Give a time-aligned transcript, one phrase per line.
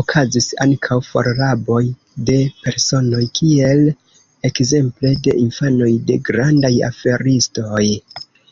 [0.00, 1.80] Okazis ankaŭ forraboj
[2.30, 3.82] de personoj, kiel
[4.50, 7.86] ekzemple de infanoj de grandaj aferistoj.